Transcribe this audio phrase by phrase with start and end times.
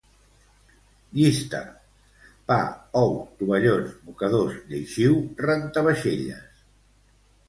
[1.17, 1.57] Llista:
[2.51, 2.57] pa,
[3.01, 6.65] ous, tovallons, mocadors, lleixiu, rentavaixelles